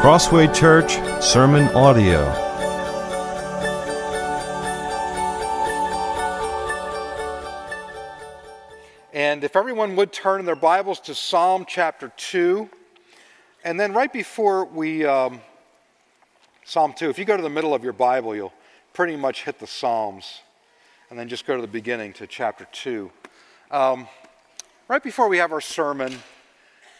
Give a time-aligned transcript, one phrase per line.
[0.00, 2.24] Crossway Church Sermon Audio.
[9.12, 12.70] And if everyone would turn in their Bibles to Psalm chapter 2,
[13.62, 15.42] and then right before we, um,
[16.64, 18.54] Psalm 2, if you go to the middle of your Bible, you'll
[18.94, 20.40] pretty much hit the Psalms,
[21.10, 23.10] and then just go to the beginning to chapter 2.
[23.70, 24.08] Um,
[24.88, 26.14] right before we have our sermon,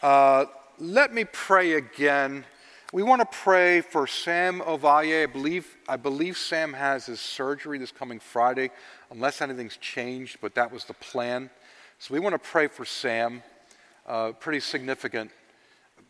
[0.03, 0.45] uh,
[0.77, 2.45] let me pray again.
[2.93, 5.23] We want to pray for Sam Ovalle.
[5.23, 8.69] I believe, I believe Sam has his surgery this coming Friday,
[9.09, 11.49] unless anything's changed, but that was the plan.
[11.99, 13.43] So we want to pray for Sam.
[14.05, 15.31] Uh, pretty significant,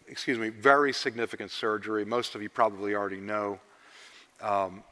[0.07, 2.04] excuse me, very significant surgery.
[2.04, 3.59] Most of you probably already know
[4.41, 4.84] um,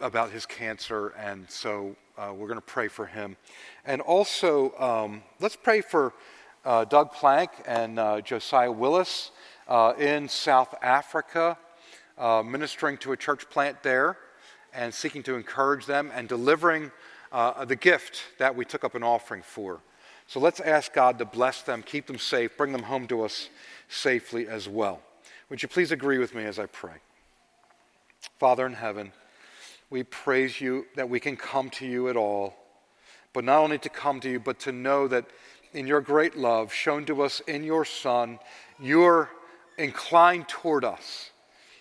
[0.00, 3.36] about his cancer, and so uh, we're going to pray for him.
[3.84, 6.12] And also, um, let's pray for
[6.64, 9.32] uh, Doug Plank and uh, Josiah Willis
[9.68, 11.58] uh, in South Africa,
[12.16, 14.16] uh, ministering to a church plant there
[14.72, 16.90] and seeking to encourage them and delivering
[17.30, 19.80] uh, the gift that we took up an offering for.
[20.26, 23.48] So let's ask God to bless them, keep them safe, bring them home to us
[23.88, 25.00] safely as well.
[25.48, 26.94] Would you please agree with me as I pray?
[28.38, 29.12] Father in heaven,
[29.90, 32.54] we praise you that we can come to you at all,
[33.32, 35.24] but not only to come to you, but to know that
[35.72, 38.38] in your great love shown to us in your Son,
[38.78, 39.30] you're
[39.78, 41.30] inclined toward us.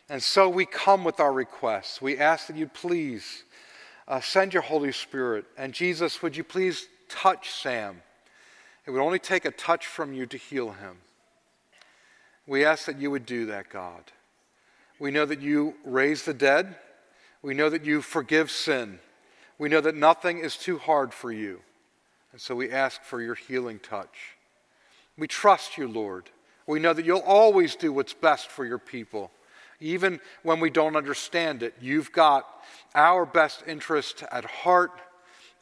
[0.10, 2.02] And so we come with our requests.
[2.02, 3.44] We ask that you please
[4.08, 5.46] uh, send your Holy Spirit.
[5.58, 8.02] And Jesus, would you please touch Sam?
[8.86, 10.98] It would only take a touch from you to heal him.
[12.46, 14.04] We ask that you would do that, God.
[15.00, 16.78] We know that you raise the dead.
[17.42, 19.00] We know that you forgive sin.
[19.60, 21.60] We know that nothing is too hard for you.
[22.32, 24.38] And so we ask for your healing touch.
[25.18, 26.30] We trust you, Lord.
[26.68, 29.32] We know that you'll always do what's best for your people.
[29.80, 32.46] Even when we don't understand it, you've got
[32.94, 34.92] our best interest at heart,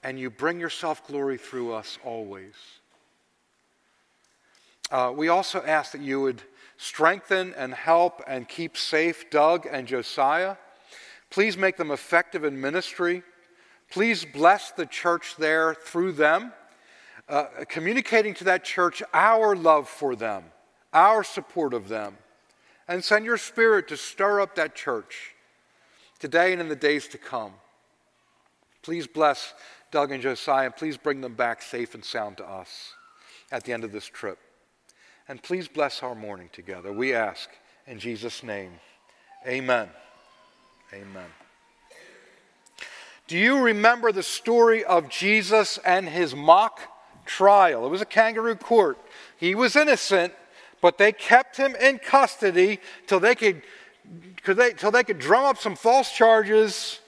[0.03, 2.53] and you bring yourself glory through us always.
[4.91, 6.41] Uh, we also ask that you would
[6.77, 10.57] strengthen and help and keep safe Doug and Josiah.
[11.29, 13.23] Please make them effective in ministry.
[13.91, 16.53] Please bless the church there through them,
[17.27, 20.43] uh, communicating to that church our love for them,
[20.95, 22.17] our support of them.
[22.87, 25.33] And send your spirit to stir up that church
[26.19, 27.51] today and in the days to come.
[28.81, 29.53] Please bless
[29.91, 30.67] Doug and Josiah.
[30.67, 32.93] And please bring them back safe and sound to us
[33.51, 34.37] at the end of this trip.
[35.27, 36.93] And please bless our morning together.
[36.93, 37.49] We ask
[37.87, 38.71] in Jesus' name.
[39.47, 39.89] Amen.
[40.93, 41.25] Amen.
[43.27, 46.79] Do you remember the story of Jesus and his mock
[47.25, 47.85] trial?
[47.85, 48.99] It was a kangaroo court.
[49.37, 50.33] He was innocent,
[50.81, 53.61] but they kept him in custody till they could,
[54.45, 56.99] they, till they could drum up some false charges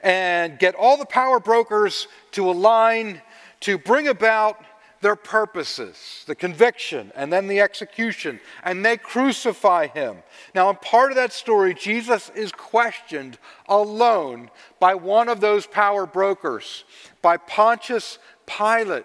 [0.00, 3.20] and get all the power brokers to align
[3.60, 4.62] to bring about
[5.00, 10.16] their purposes, the conviction, and then the execution, and they crucify him.
[10.54, 13.38] Now, in part of that story, Jesus is questioned
[13.68, 14.50] alone
[14.80, 16.84] by one of those power brokers,
[17.22, 19.04] by Pontius Pilate.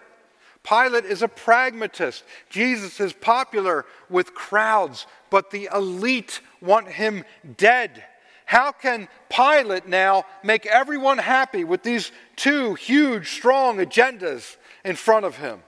[0.71, 2.23] Pilate is a pragmatist.
[2.49, 7.25] Jesus is popular with crowds, but the elite want him
[7.57, 8.05] dead.
[8.45, 14.55] How can Pilate now make everyone happy with these two huge, strong agendas
[14.85, 15.61] in front of him?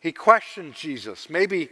[0.00, 1.28] He questions Jesus.
[1.28, 1.68] Maybe,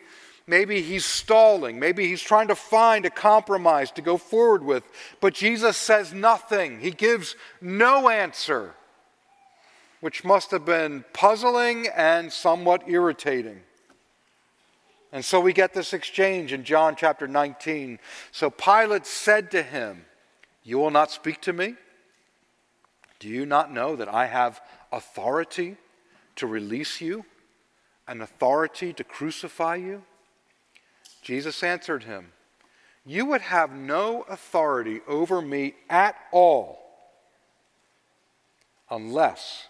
[0.46, 1.78] maybe he's stalling.
[1.78, 4.84] Maybe he's trying to find a compromise to go forward with.
[5.22, 6.80] But Jesus says nothing.
[6.80, 8.74] He gives no answer,
[10.00, 13.60] which must have been puzzling and somewhat irritating.
[15.12, 17.98] And so we get this exchange in John chapter 19.
[18.30, 20.04] So Pilate said to him,
[20.62, 21.74] You will not speak to me?
[23.18, 24.60] Do you not know that I have
[24.92, 25.76] authority
[26.36, 27.24] to release you?
[28.08, 30.02] an authority to crucify you?
[31.22, 32.32] Jesus answered him,
[33.04, 36.80] You would have no authority over me at all
[38.90, 39.67] unless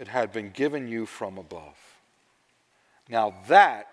[0.00, 1.76] it had been given you from above.
[3.08, 3.86] Now that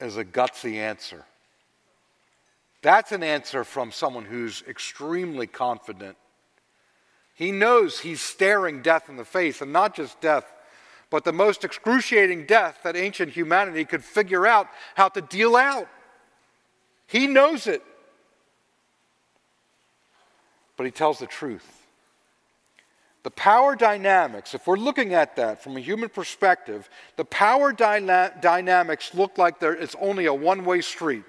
[0.00, 1.24] is a gutsy answer.
[2.80, 6.16] That's an answer from someone who's extremely confident.
[7.34, 10.50] He knows he's staring death in the face, and not just death
[11.10, 14.66] but the most excruciating death that ancient humanity could figure out
[14.96, 15.86] how to deal out.
[17.06, 17.84] He knows it.
[20.76, 21.83] But he tells the truth.
[23.24, 28.34] The power dynamics, if we're looking at that from a human perspective, the power dyna-
[28.42, 31.24] dynamics look like it's only a one way street.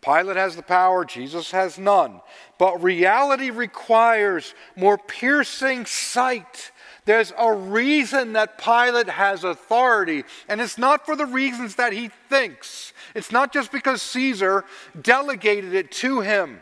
[0.00, 2.20] Pilate has the power, Jesus has none.
[2.58, 6.70] But reality requires more piercing sight.
[7.06, 12.10] There's a reason that Pilate has authority, and it's not for the reasons that he
[12.28, 12.92] thinks.
[13.16, 14.64] It's not just because Caesar
[15.00, 16.60] delegated it to him.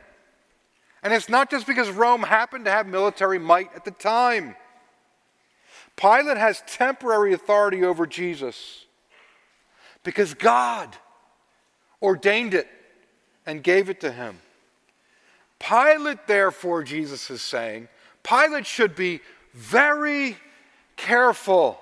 [1.03, 4.57] And it's not just because Rome happened to have military might at the time.
[5.97, 8.87] Pilate has temporary authority over Jesus
[10.03, 10.97] because God
[12.01, 12.69] ordained it
[13.47, 14.39] and gave it to him.
[15.59, 17.89] Pilate, therefore, Jesus is saying,
[18.23, 19.21] Pilate should be
[19.53, 20.37] very
[20.97, 21.79] careful.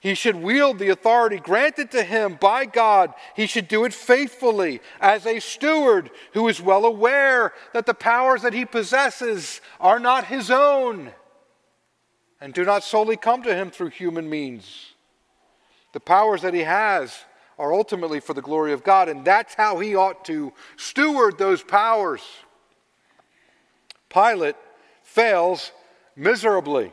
[0.00, 3.14] He should wield the authority granted to him by God.
[3.34, 8.42] He should do it faithfully as a steward who is well aware that the powers
[8.42, 11.12] that he possesses are not his own
[12.44, 14.92] and do not solely come to him through human means.
[15.94, 17.24] The powers that he has
[17.58, 21.62] are ultimately for the glory of God, and that's how he ought to steward those
[21.62, 22.20] powers.
[24.10, 24.56] Pilate
[25.02, 25.72] fails
[26.16, 26.92] miserably.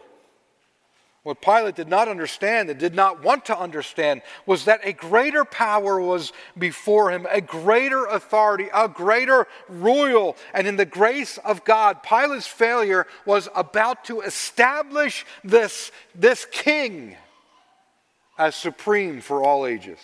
[1.24, 5.46] What Pilate did not understand and did not want to understand was that a greater
[5.46, 10.36] power was before him, a greater authority, a greater royal.
[10.52, 17.16] And in the grace of God, Pilate's failure was about to establish this, this king
[18.40, 20.00] as supreme for all ages.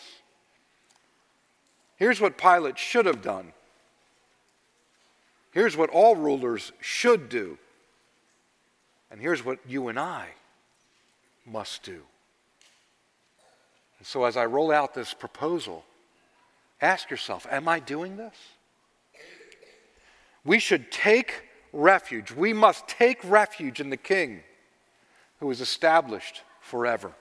[1.96, 3.54] Here's what Pilate should have done.
[5.52, 7.58] Here's what all rulers should do.
[9.10, 10.28] And here's what you and I
[11.48, 12.02] must do.
[13.98, 15.84] And so, as I roll out this proposal,
[16.82, 18.36] ask yourself Am I doing this?
[20.44, 22.32] We should take refuge.
[22.32, 24.42] We must take refuge in the King
[25.40, 27.12] who is established forever.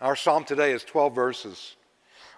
[0.00, 1.76] Our psalm today is 12 verses.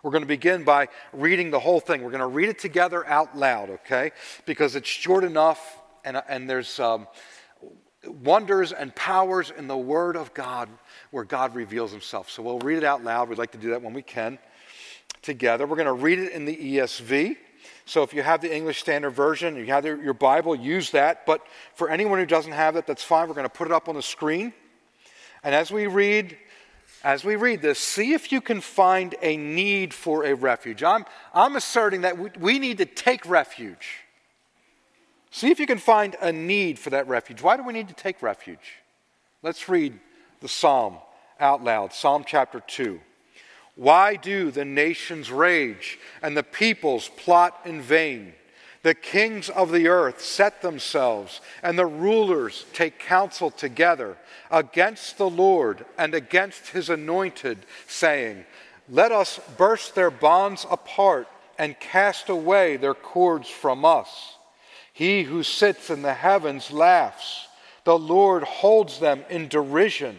[0.03, 2.03] We're going to begin by reading the whole thing.
[2.03, 4.13] We're going to read it together out loud, okay?
[4.45, 7.09] Because it's short enough and, and there's um,
[8.07, 10.69] wonders and powers in the Word of God
[11.11, 12.31] where God reveals Himself.
[12.31, 13.29] So we'll read it out loud.
[13.29, 14.39] We'd like to do that when we can
[15.23, 15.67] together.
[15.67, 17.37] We're going to read it in the ESV.
[17.85, 21.27] So if you have the English Standard Version, you have your Bible, use that.
[21.27, 21.41] But
[21.75, 23.29] for anyone who doesn't have it, that's fine.
[23.29, 24.53] We're going to put it up on the screen.
[25.45, 26.37] And as we read,
[27.05, 30.83] as we read this, see if you can find a need for a refuge.
[30.83, 34.06] I'm, I'm asserting that we, we need to take refuge.
[35.37, 37.43] See if you can find a need for that refuge.
[37.43, 38.79] Why do we need to take refuge?
[39.43, 40.01] Let's read
[40.41, 40.97] the psalm
[41.39, 42.99] out loud Psalm chapter 2.
[43.75, 48.33] Why do the nations rage and the peoples plot in vain?
[48.83, 54.17] The kings of the earth set themselves, and the rulers take counsel together
[54.51, 58.47] against the Lord and against his anointed, saying,
[58.89, 61.29] Let us burst their bonds apart
[61.59, 64.36] and cast away their cords from us.
[64.97, 67.49] He who sits in the heavens laughs.
[67.85, 70.17] The Lord holds them in derision.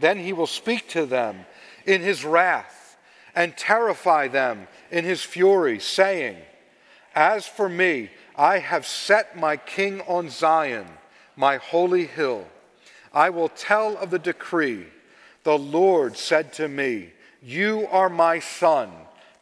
[0.00, 1.46] Then he will speak to them
[1.86, 2.96] in his wrath
[3.32, 6.36] and terrify them in his fury, saying,
[7.14, 10.86] as for me, I have set my king on Zion,
[11.36, 12.48] my holy hill.
[13.14, 14.86] I will tell of the decree.
[15.44, 18.90] The Lord said to me, You are my son.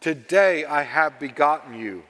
[0.03, 2.03] Today I have begotten you.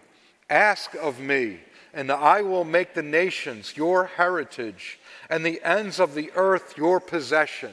[0.48, 1.60] Ask of me,
[1.92, 7.00] and I will make the nations your heritage, and the ends of the earth your
[7.00, 7.72] possession.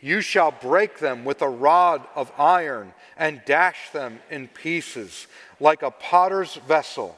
[0.00, 5.26] You shall break them with a rod of iron and dash them in pieces
[5.58, 7.16] like a potter's vessel.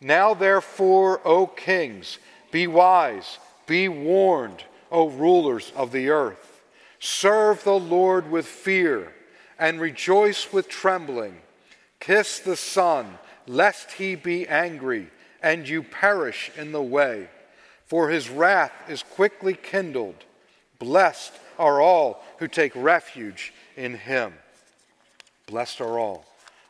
[0.00, 2.18] Now, therefore, O kings,
[2.50, 6.62] be wise, be warned, O rulers of the earth.
[7.00, 9.12] Serve the Lord with fear
[9.58, 11.36] and rejoice with trembling.
[12.00, 15.10] Kiss the Son, lest he be angry
[15.44, 17.28] and you perish in the way.
[17.84, 20.24] For his wrath is quickly kindled.
[20.78, 24.32] Blessed are all who take refuge in him.
[25.46, 26.24] Blessed are all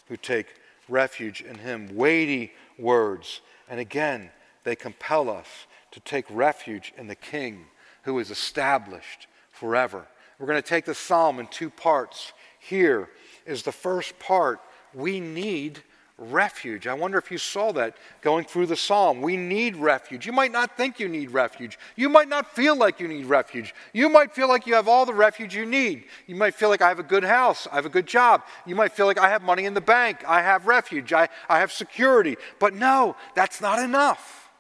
[0.08, 0.46] who take
[0.88, 1.94] refuge in him.
[1.94, 3.42] Weighty words.
[3.70, 4.30] And again,
[4.64, 5.46] they compel us
[5.92, 7.66] to take refuge in the King
[8.02, 10.04] who is established forever.
[10.40, 12.32] We're going to take the psalm in two parts.
[12.58, 13.08] Here
[13.46, 14.58] is the first part.
[14.92, 15.80] We need
[16.16, 16.86] refuge.
[16.86, 19.20] I wonder if you saw that going through the psalm.
[19.20, 20.26] We need refuge.
[20.26, 21.76] You might not think you need refuge.
[21.96, 23.74] You might not feel like you need refuge.
[23.92, 26.04] You might feel like you have all the refuge you need.
[26.26, 28.42] You might feel like I have a good house, I have a good job.
[28.64, 31.58] You might feel like I have money in the bank, I have refuge, I, I
[31.58, 32.36] have security.
[32.60, 34.50] But no, that's not enough.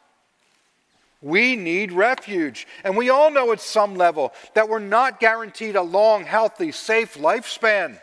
[1.22, 2.66] We need refuge.
[2.82, 7.16] And we all know at some level that we're not guaranteed a long, healthy, safe
[7.16, 7.98] lifespan.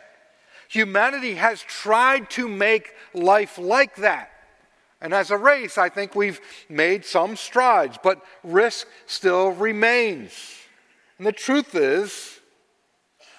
[0.72, 4.30] Humanity has tried to make life like that.
[5.02, 10.32] And as a race, I think we've made some strides, but risk still remains.
[11.18, 12.40] And the truth is,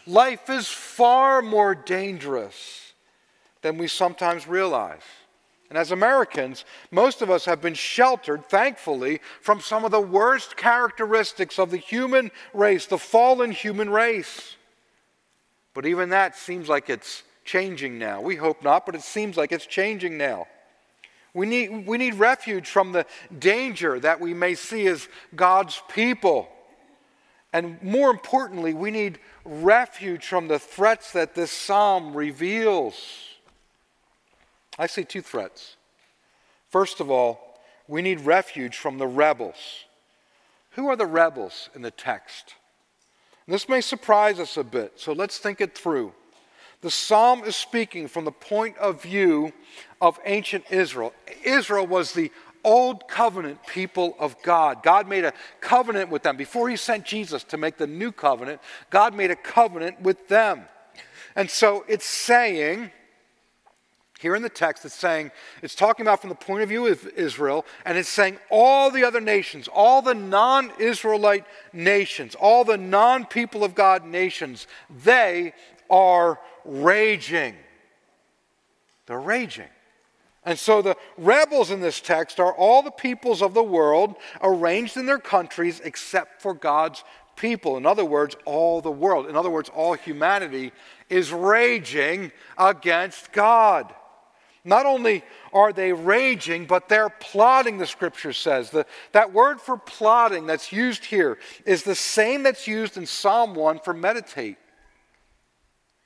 [0.05, 2.93] life is far more dangerous
[3.63, 5.01] than we sometimes realize.
[5.69, 10.55] And as Americans, most of us have been sheltered, thankfully, from some of the worst
[10.55, 14.55] characteristics of the human race, the fallen human race.
[15.73, 18.21] But even that seems like it's changing now.
[18.21, 20.47] We hope not, but it seems like it's changing now.
[21.33, 23.05] We need, we need refuge from the
[23.39, 26.47] danger that we may see as God's people.
[27.51, 32.95] And more importantly, we need refuge from the threats that this psalm reveals.
[34.77, 35.75] I see two threats.
[36.69, 39.85] First of all, we need refuge from the rebels.
[40.71, 42.55] Who are the rebels in the text?
[43.47, 46.13] This may surprise us a bit, so let's think it through.
[46.81, 49.53] The psalm is speaking from the point of view
[50.01, 51.13] of ancient Israel.
[51.43, 52.31] Israel was the
[52.63, 54.83] old covenant people of God.
[54.83, 56.37] God made a covenant with them.
[56.37, 60.63] Before he sent Jesus to make the new covenant, God made a covenant with them.
[61.35, 62.91] And so it's saying,
[64.19, 67.05] here in the text, it's saying, it's talking about from the point of view of
[67.17, 72.77] Israel, and it's saying all the other nations, all the non Israelite nations, all the
[72.77, 74.67] non people of God nations,
[75.03, 75.53] they
[75.89, 77.55] are raging.
[79.05, 79.67] They're raging.
[80.45, 84.97] And so the rebels in this text are all the peoples of the world arranged
[84.97, 87.03] in their countries except for God's
[87.35, 87.77] people.
[87.77, 89.27] In other words, all the world.
[89.27, 90.71] In other words, all humanity
[91.09, 93.93] is raging against God.
[94.65, 98.69] Not only are they raging, but they're plotting, the scripture says.
[98.69, 103.55] The, that word for plotting that's used here is the same that's used in Psalm
[103.55, 104.57] 1 for meditate.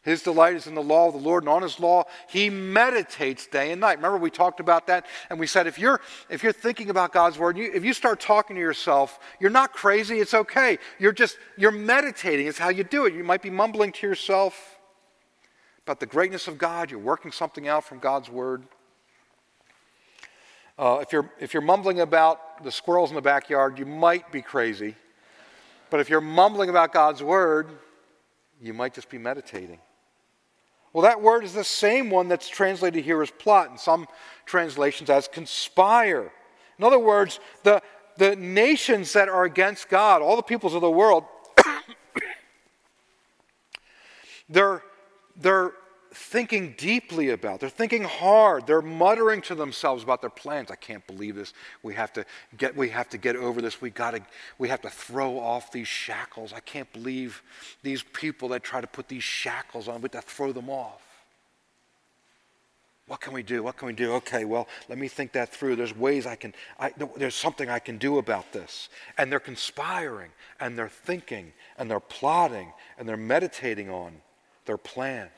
[0.02, 3.46] His delight is in the law of the Lord, and on his law he meditates
[3.46, 3.98] day and night.
[3.98, 6.00] Remember, we talked about that, and we said if you're
[6.30, 9.74] if you're thinking about God's word, you, if you start talking to yourself, you're not
[9.74, 10.20] crazy.
[10.20, 10.80] It's okay.
[10.98, 12.48] You're just you're meditating.
[12.48, 13.16] It's how you do it.
[13.16, 14.77] You might be mumbling to yourself
[15.88, 16.92] about the greatness of God.
[16.92, 18.64] You're working something out from God's word.
[20.78, 24.42] Uh, if you're if you're mumbling about the squirrels in the backyard, you might be
[24.42, 24.96] crazy.
[25.90, 27.70] But if you're mumbling about God's word,
[28.62, 29.80] you might just be meditating.
[30.92, 34.08] Well, that word is the same one that's translated here as plot, in some
[34.46, 36.34] translations as conspire.
[36.78, 37.82] In other words, the,
[38.18, 41.24] the nations that are against God, all the peoples of the world,
[44.50, 44.82] they're,
[45.38, 45.72] they're
[46.14, 47.60] thinking deeply about.
[47.60, 48.66] They're thinking hard.
[48.66, 50.72] They're muttering to themselves about their plans.
[50.72, 51.54] I can't believe this.
[51.84, 52.26] We have to
[52.58, 53.82] get we have to get over this.
[53.82, 54.22] We got to
[54.58, 56.54] we have to throw off these shackles.
[56.54, 57.42] I can't believe
[57.84, 61.02] these people that try to put these shackles on, but to throw them off.
[63.08, 63.64] What can we do?
[63.64, 64.14] What can we do?
[64.16, 65.78] Okay, well, let me think that through.
[65.78, 68.90] There's ways I can, I, there's something I can do about this.
[69.18, 70.30] And they're conspiring,
[70.60, 74.22] and they're thinking, and they're plotting, and they're meditating on
[74.68, 75.32] their plans.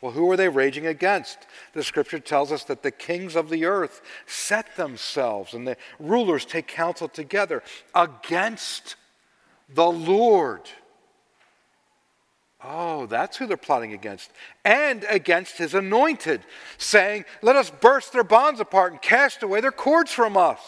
[0.00, 1.38] Well, who are they raging against?
[1.72, 6.44] The scripture tells us that the kings of the earth set themselves and the rulers
[6.44, 7.62] take counsel together
[7.94, 8.94] against
[9.68, 10.62] the Lord.
[12.62, 14.30] Oh, that's who they're plotting against.
[14.64, 16.42] And against his anointed,
[16.76, 20.60] saying, Let us burst their bonds apart and cast away their cords from us.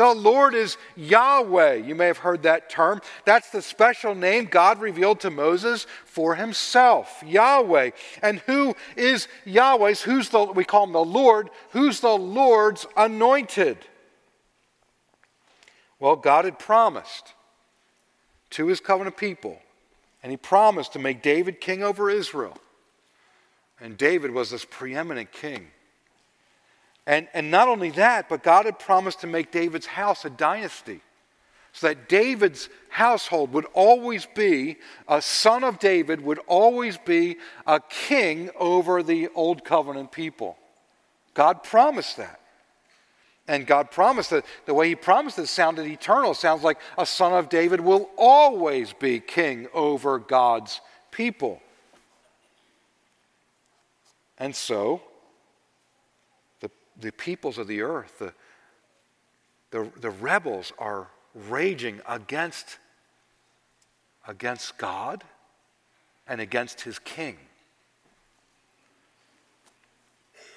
[0.00, 1.74] The Lord is Yahweh.
[1.74, 3.02] You may have heard that term.
[3.26, 7.90] That's the special name God revealed to Moses for himself, Yahweh.
[8.22, 10.00] And who is Yahweh's?
[10.00, 11.50] Who's the we call him the Lord?
[11.72, 13.76] Who's the Lord's anointed?
[15.98, 17.34] Well, God had promised
[18.52, 19.60] to his covenant people,
[20.22, 22.56] and he promised to make David king over Israel.
[23.78, 25.66] And David was this preeminent king.
[27.06, 31.00] And, and not only that, but God had promised to make David's house a dynasty.
[31.72, 34.76] So that David's household would always be,
[35.06, 40.56] a son of David would always be a king over the old covenant people.
[41.34, 42.40] God promised that.
[43.46, 46.32] And God promised that the way He promised it sounded eternal.
[46.32, 50.80] It sounds like a son of David will always be king over God's
[51.10, 51.60] people.
[54.38, 55.02] And so,
[57.00, 58.32] the peoples of the earth, the,
[59.70, 62.78] the, the rebels are raging against,
[64.26, 65.24] against God
[66.26, 67.36] and against his king.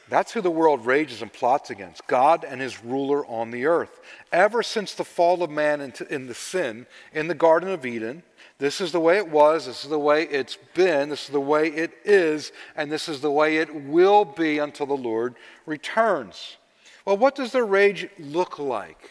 [0.09, 4.01] That's who the world rages and plots against God and his ruler on the earth.
[4.31, 8.21] Ever since the fall of man into, in the sin in the Garden of Eden,
[8.60, 11.39] this is the way it was, this is the way it's been, this is the
[11.39, 16.57] way it is, and this is the way it will be until the Lord returns.
[17.05, 19.10] Well, what does their rage look like?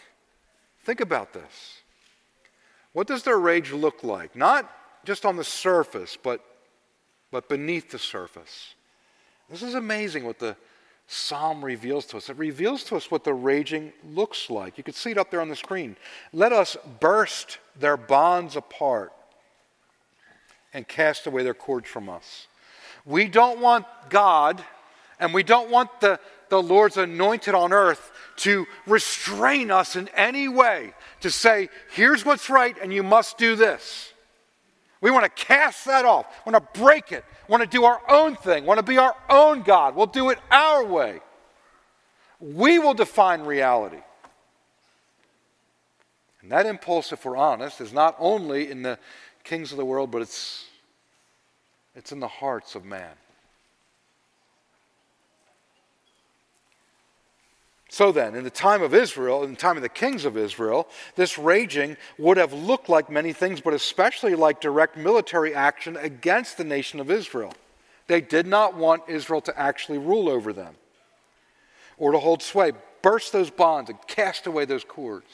[0.84, 1.82] Think about this.
[2.92, 4.36] What does their rage look like?
[4.36, 4.70] Not
[5.04, 6.42] just on the surface, but,
[7.30, 8.74] but beneath the surface.
[9.50, 10.56] This is amazing what the
[11.06, 12.30] psalm reveals to us.
[12.30, 14.78] It reveals to us what the raging looks like.
[14.78, 15.96] You can see it up there on the screen.
[16.32, 19.12] Let us burst their bonds apart
[20.74, 22.46] and cast away their cords from us.
[23.04, 24.62] We don't want God
[25.18, 30.48] and we don't want the, the Lord's anointed on earth to restrain us in any
[30.48, 34.12] way, to say, here's what's right and you must do this.
[35.00, 38.00] We want to cast that off, we want to break it, want to do our
[38.08, 39.96] own thing, want to be our own God.
[39.96, 41.20] We'll do it our way.
[42.40, 44.00] We will define reality.
[46.40, 48.98] And that impulse, if we're honest, is not only in the
[49.44, 50.66] kings of the world, but it's,
[51.94, 53.12] it's in the hearts of man.
[57.92, 60.88] So then, in the time of Israel, in the time of the kings of Israel,
[61.14, 66.56] this raging would have looked like many things, but especially like direct military action against
[66.56, 67.52] the nation of Israel.
[68.06, 70.74] They did not want Israel to actually rule over them
[71.98, 72.72] or to hold sway.
[73.02, 75.26] Burst those bonds and cast away those cords.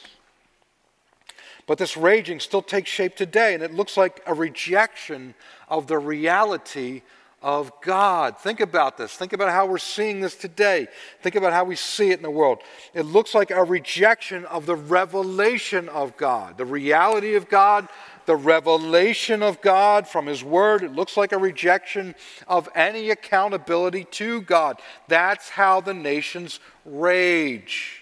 [1.69, 5.35] But this raging still takes shape today, and it looks like a rejection
[5.67, 7.03] of the reality
[7.43, 8.39] of God.
[8.39, 9.13] Think about this.
[9.13, 10.87] Think about how we're seeing this today.
[11.21, 12.63] Think about how we see it in the world.
[12.95, 17.87] It looks like a rejection of the revelation of God, the reality of God,
[18.25, 20.81] the revelation of God from His Word.
[20.81, 22.15] It looks like a rejection
[22.47, 24.81] of any accountability to God.
[25.07, 27.98] That's how the nations rage.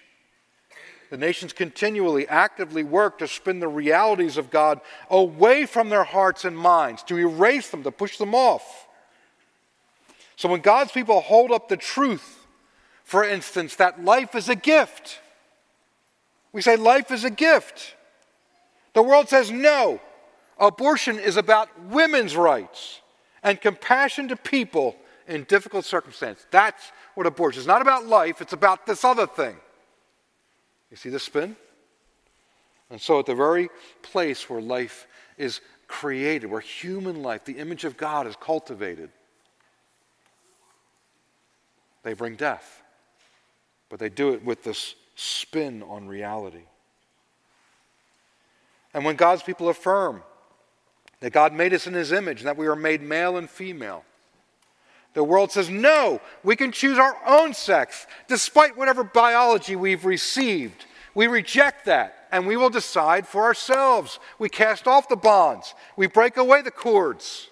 [1.10, 6.44] The nations continually, actively work to spin the realities of God away from their hearts
[6.44, 8.86] and minds, to erase them, to push them off.
[10.36, 12.46] So when God's people hold up the truth,
[13.04, 15.20] for instance, that life is a gift,
[16.52, 17.94] we say life is a gift.
[18.92, 20.00] The world says no.
[20.58, 23.00] Abortion is about women's rights
[23.42, 26.46] and compassion to people in difficult circumstances.
[26.50, 27.64] That's what abortion is.
[27.64, 29.56] It's not about life, it's about this other thing.
[30.90, 31.56] You see the spin?
[32.90, 33.68] And so, at the very
[34.02, 39.10] place where life is created, where human life, the image of God, is cultivated,
[42.02, 42.82] they bring death.
[43.90, 46.64] But they do it with this spin on reality.
[48.94, 50.22] And when God's people affirm
[51.20, 54.04] that God made us in his image and that we are made male and female,
[55.18, 60.86] the world says, no, we can choose our own sex despite whatever biology we've received.
[61.12, 64.20] We reject that and we will decide for ourselves.
[64.38, 67.48] We cast off the bonds, we break away the cords.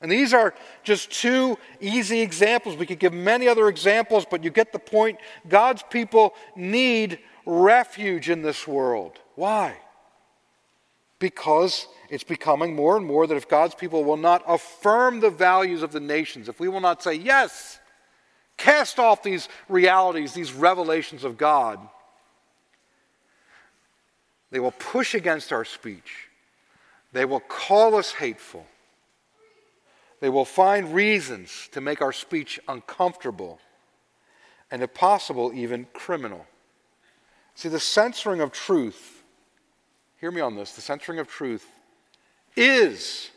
[0.00, 2.76] And these are just two easy examples.
[2.76, 5.18] We could give many other examples, but you get the point.
[5.48, 9.20] God's people need refuge in this world.
[9.36, 9.76] Why?
[11.22, 15.84] Because it's becoming more and more that if God's people will not affirm the values
[15.84, 17.78] of the nations, if we will not say, yes,
[18.56, 21.78] cast off these realities, these revelations of God,
[24.50, 26.26] they will push against our speech.
[27.12, 28.66] They will call us hateful.
[30.18, 33.60] They will find reasons to make our speech uncomfortable
[34.72, 36.46] and, if possible, even criminal.
[37.54, 39.11] See, the censoring of truth,
[40.22, 41.66] hear me on this, the censoring of truth
[42.54, 43.30] is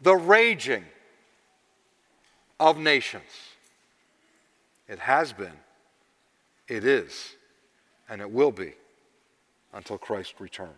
[0.00, 0.84] the raging
[2.60, 3.24] of nations.
[4.88, 5.56] It has been,
[6.68, 7.34] it is,
[8.08, 8.74] and it will be
[9.74, 10.70] until Christ returns.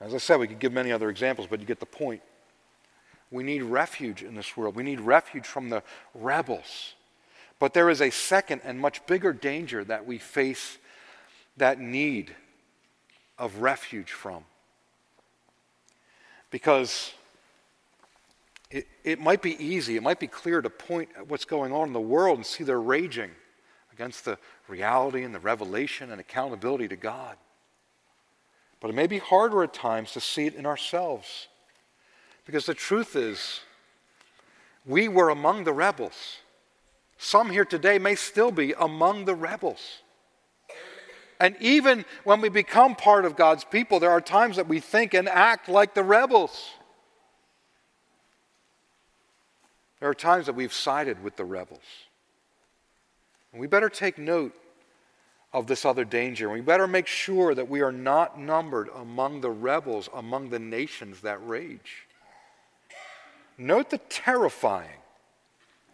[0.00, 2.22] As I said, we could give many other examples, but you get the point.
[3.30, 4.74] We need refuge in this world.
[4.74, 5.82] We need refuge from the
[6.14, 6.94] rebels.
[7.58, 10.78] But there is a second and much bigger danger that we face
[11.58, 12.34] that need
[13.38, 14.44] of refuge from.
[16.50, 17.12] Because
[18.70, 21.88] it, it might be easy, it might be clear to point at what's going on
[21.88, 23.30] in the world and see they're raging
[23.92, 27.36] against the reality and the revelation and accountability to God.
[28.80, 31.48] But it may be harder at times to see it in ourselves.
[32.46, 33.60] Because the truth is,
[34.86, 36.38] we were among the rebels.
[37.18, 40.02] Some here today may still be among the rebels.
[41.40, 45.14] And even when we become part of God's people, there are times that we think
[45.14, 46.70] and act like the rebels.
[50.00, 51.80] There are times that we've sided with the rebels.
[53.52, 54.54] And we better take note
[55.52, 56.50] of this other danger.
[56.50, 61.20] We better make sure that we are not numbered among the rebels, among the nations
[61.22, 62.06] that rage.
[63.56, 65.00] Note the terrifying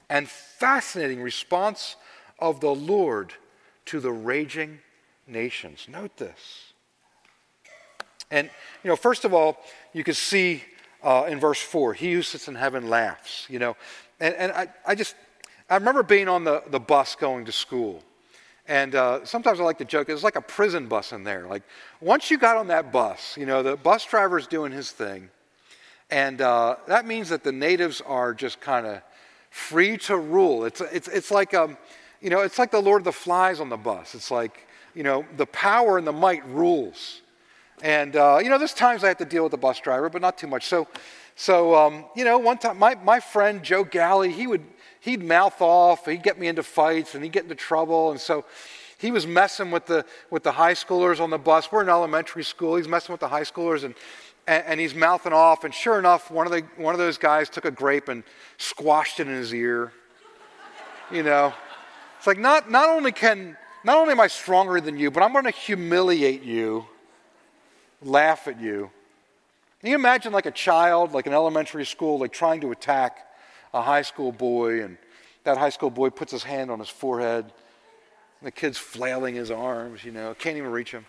[0.09, 1.97] and fascinating response
[2.39, 3.33] of the Lord
[3.87, 4.81] to the raging
[5.27, 5.87] nations.
[5.89, 6.73] Note this.
[8.31, 8.51] And,
[8.83, 9.59] you know, first of all,
[9.93, 10.65] you can see
[11.03, 13.77] uh, in verse 4, he who sits in heaven laughs, you know.
[14.21, 15.15] And, and I, I just,
[15.69, 18.03] I remember being on the, the bus going to school.
[18.67, 21.47] And uh, sometimes I like to joke, it's like a prison bus in there.
[21.47, 21.63] Like,
[22.01, 25.29] once you got on that bus, you know, the bus driver's doing his thing.
[26.11, 29.03] And uh, that means that the natives are just kind of
[29.51, 30.65] free to rule.
[30.65, 31.77] It's, it's, it's like, um,
[32.23, 34.15] you know, it's like the Lord of the Flies on the bus.
[34.15, 37.21] It's like, you know, the power and the might rules.
[37.83, 40.23] And, uh, you know, there's times I have to deal with the bus driver, but
[40.23, 40.67] not too much.
[40.67, 40.87] So,
[41.37, 44.65] so um, you know, one time, my, my friend Joe Galley, he would,
[45.01, 48.13] he'd mouth off, he'd get me into fights, and he'd get into trouble.
[48.13, 48.45] And so
[48.99, 51.73] he was messing with the, with the high schoolers on the bus.
[51.73, 52.77] We're in elementary school.
[52.77, 53.95] He's messing with the high schoolers, and,
[54.47, 55.65] and, and he's mouthing off.
[55.65, 58.23] And sure enough, one of, the, one of those guys took a grape and
[58.57, 59.93] squashed it in his ear.
[61.11, 61.53] You know,
[62.17, 65.33] it's like not, not only can, not only am I stronger than you, but I'm
[65.33, 66.87] going to humiliate you
[68.03, 68.91] laugh at you.
[69.81, 73.19] Can you imagine like a child, like an elementary school, like trying to attack
[73.75, 74.97] a high school boy, and
[75.45, 79.51] that high school boy puts his hand on his forehead, and the kid's flailing his
[79.51, 81.05] arms, you know, can't even reach him.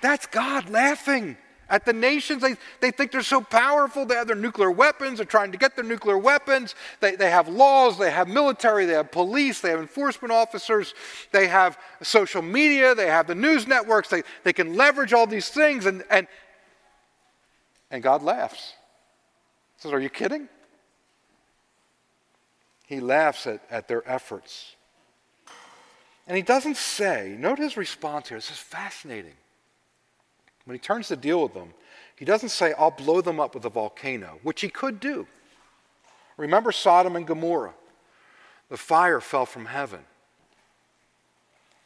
[0.00, 1.36] That's God laughing
[1.68, 2.42] at the nations.
[2.42, 4.04] They, they think they're so powerful.
[4.04, 5.18] They have their nuclear weapons.
[5.18, 6.74] They're trying to get their nuclear weapons.
[7.00, 7.98] They, they have laws.
[7.98, 8.86] They have military.
[8.86, 9.60] They have police.
[9.60, 10.94] They have enforcement officers.
[11.32, 12.94] They have social media.
[12.94, 14.08] They have the news networks.
[14.08, 15.86] They, they can leverage all these things.
[15.86, 16.26] And, and,
[17.90, 18.74] and God laughs.
[19.76, 20.48] He says, Are you kidding?
[22.86, 24.74] He laughs at, at their efforts.
[26.28, 28.36] And he doesn't say, note his response here.
[28.36, 29.32] This is fascinating.
[30.68, 31.72] When he turns to deal with them,
[32.14, 35.26] he doesn't say, I'll blow them up with a volcano, which he could do.
[36.36, 37.72] Remember Sodom and Gomorrah?
[38.68, 40.00] The fire fell from heaven.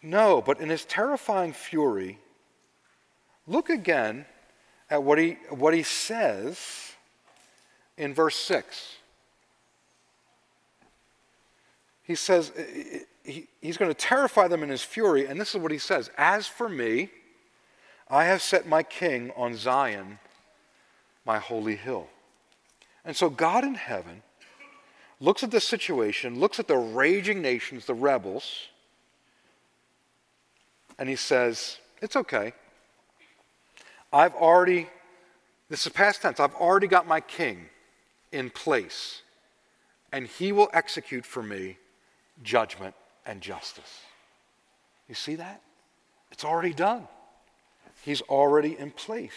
[0.02, 2.18] No, but in his terrifying fury,
[3.46, 4.26] look again
[4.90, 6.90] at what he, what he says
[7.96, 8.96] in verse 6.
[12.02, 12.50] He says,
[13.22, 16.10] he, he's going to terrify them in his fury, and this is what he says
[16.18, 17.10] As for me,
[18.08, 20.18] I have set my king on Zion,
[21.24, 22.08] my holy hill.
[23.04, 24.22] And so God in heaven
[25.20, 28.68] looks at the situation, looks at the raging nations, the rebels,
[30.98, 32.52] and he says, It's okay.
[34.12, 34.88] I've already,
[35.70, 37.66] this is past tense, I've already got my king
[38.30, 39.22] in place,
[40.12, 41.78] and he will execute for me
[42.42, 44.00] judgment and justice.
[45.08, 45.62] You see that?
[46.30, 47.08] It's already done.
[48.02, 49.32] He's already in place.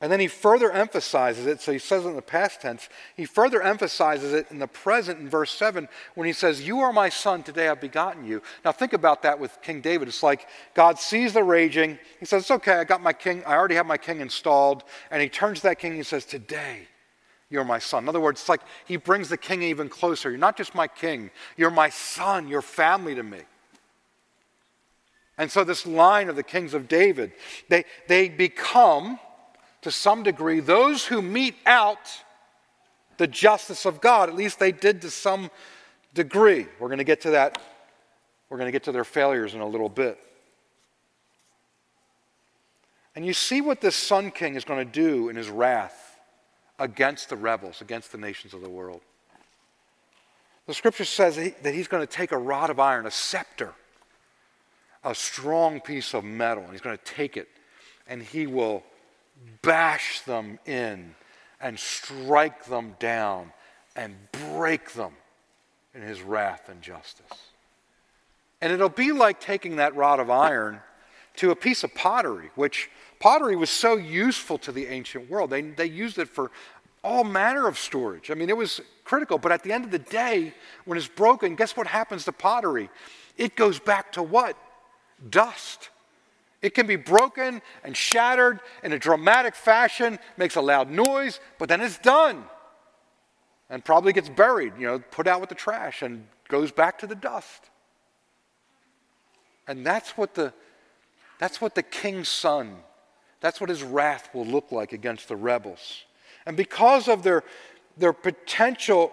[0.00, 2.88] And then he further emphasizes it, so he says it in the past tense.
[3.16, 6.92] He further emphasizes it in the present in verse 7 when he says, You are
[6.92, 8.42] my son, today I've begotten you.
[8.62, 10.08] Now think about that with King David.
[10.08, 11.98] It's like God sees the raging.
[12.20, 14.84] He says, It's okay, I got my king, I already have my king installed.
[15.10, 16.88] And he turns to that king and he says, Today
[17.48, 18.04] you're my son.
[18.04, 20.28] In other words, it's like he brings the king even closer.
[20.28, 23.40] You're not just my king, you're my son, you're family to me.
[25.38, 27.32] And so, this line of the kings of David,
[27.68, 29.18] they, they become,
[29.82, 31.98] to some degree, those who mete out
[33.18, 34.28] the justice of God.
[34.28, 35.50] At least they did to some
[36.14, 36.66] degree.
[36.78, 37.60] We're going to get to that.
[38.48, 40.18] We're going to get to their failures in a little bit.
[43.14, 46.18] And you see what this Son King is going to do in his wrath
[46.78, 49.00] against the rebels, against the nations of the world.
[50.66, 53.72] The scripture says that he's going to take a rod of iron, a scepter
[55.06, 57.48] a strong piece of metal, and he's going to take it
[58.08, 58.82] and he will
[59.62, 61.14] bash them in
[61.60, 63.52] and strike them down
[63.94, 64.14] and
[64.52, 65.12] break them
[65.94, 67.50] in his wrath and justice.
[68.60, 70.80] And it'll be like taking that rod of iron
[71.36, 75.50] to a piece of pottery, which pottery was so useful to the ancient world.
[75.50, 76.50] They, they used it for
[77.02, 78.30] all manner of storage.
[78.30, 79.38] I mean, it was critical.
[79.38, 82.88] But at the end of the day, when it's broken, guess what happens to pottery?
[83.36, 84.56] It goes back to what?
[85.30, 85.90] Dust.
[86.62, 91.68] It can be broken and shattered in a dramatic fashion, makes a loud noise, but
[91.68, 92.44] then it's done.
[93.68, 97.06] And probably gets buried, you know, put out with the trash and goes back to
[97.06, 97.70] the dust.
[99.66, 100.52] And that's what the
[101.38, 102.76] that's what the king's son,
[103.40, 106.04] that's what his wrath will look like against the rebels.
[106.46, 107.42] And because of their
[107.96, 109.12] their potential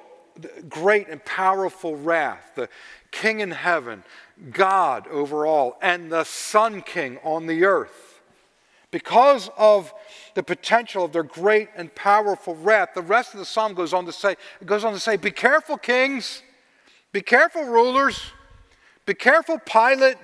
[0.70, 2.70] great and powerful wrath, the
[3.12, 4.04] king in heaven,
[4.52, 8.22] God over all, and the Son King on the earth.
[8.92, 9.92] because of
[10.36, 12.90] the potential of their great and powerful wrath.
[12.94, 15.32] The rest of the psalm goes on to say, it goes on to say, Be
[15.32, 16.44] careful, kings,
[17.12, 18.22] be careful, rulers,
[19.06, 20.18] be careful, Pilate.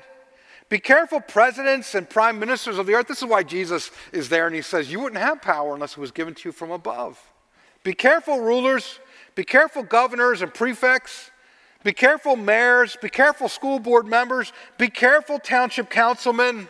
[0.70, 3.08] Be careful, presidents and prime ministers of the earth.
[3.08, 5.98] This is why Jesus is there and he says, You wouldn't have power unless it
[5.98, 7.20] was given to you from above.
[7.84, 9.00] Be careful, rulers.
[9.36, 11.32] Be careful, governors and prefects.
[11.84, 12.98] Be careful, mayors.
[13.02, 14.52] Be careful, school board members.
[14.78, 16.68] Be careful, township councilmen.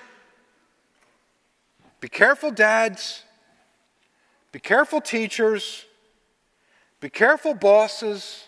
[2.00, 3.24] Be careful, dads.
[4.52, 5.86] Be careful, teachers.
[7.02, 8.45] Be careful, bosses.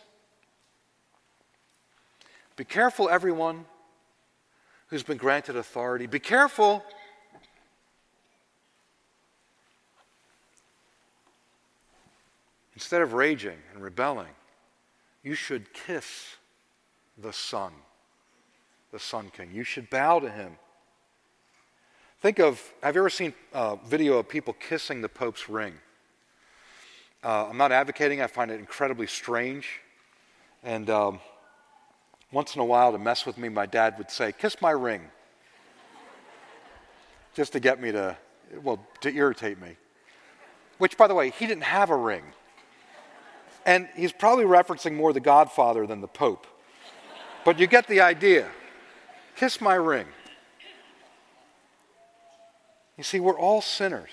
[2.55, 3.65] Be careful, everyone
[4.87, 6.05] who's been granted authority.
[6.05, 6.83] Be careful.
[12.81, 14.33] Instead of raging and rebelling,
[15.21, 16.37] you should kiss
[17.15, 17.71] the Son,
[18.91, 19.51] the Son King.
[19.53, 20.57] You should bow to him.
[22.21, 25.75] Think of have you ever seen a video of people kissing the Pope's ring?
[27.23, 29.79] Uh, I'm not advocating, I find it incredibly strange.
[30.63, 31.19] And um,
[32.31, 35.03] once in a while, to mess with me, my dad would say, Kiss my ring.
[37.35, 38.17] Just to get me to,
[38.63, 39.77] well, to irritate me.
[40.79, 42.23] Which, by the way, he didn't have a ring.
[43.65, 46.47] And he's probably referencing more the Godfather than the Pope.
[47.45, 48.49] But you get the idea.
[49.35, 50.07] Kiss my ring.
[52.97, 54.11] You see, we're all sinners.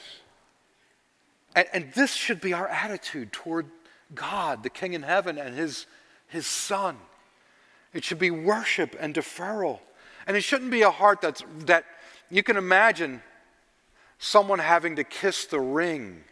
[1.54, 3.66] And, and, this should be our attitude toward
[4.14, 5.87] God, the King in heaven, and his,
[6.28, 6.96] his Son.
[7.92, 9.80] It should be worship and deferral.
[10.26, 11.84] And it shouldn't be a heart that's, that
[12.30, 13.22] you can imagine
[14.18, 16.24] someone having to kiss the ring,